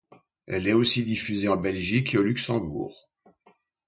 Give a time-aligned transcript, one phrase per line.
[0.47, 3.11] Elle est aussi diffusée en Belgique et au Luxembourg.